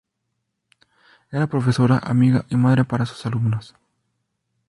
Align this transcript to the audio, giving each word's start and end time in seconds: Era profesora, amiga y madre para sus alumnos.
Era 1.29 1.45
profesora, 1.45 1.99
amiga 1.99 2.43
y 2.49 2.55
madre 2.57 2.83
para 2.85 3.05
sus 3.05 3.23
alumnos. 3.27 3.75